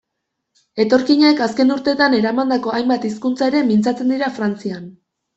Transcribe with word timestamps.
Etorkinek 0.83 1.41
azken 1.45 1.73
urteetan 1.75 2.15
eramandako 2.19 2.73
hainbat 2.77 3.05
hizkuntza 3.09 3.49
ere 3.53 3.61
mintzatzen 3.67 4.15
dira 4.15 4.31
Frantzian. 4.39 4.89